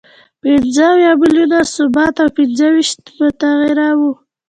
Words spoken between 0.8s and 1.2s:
اویا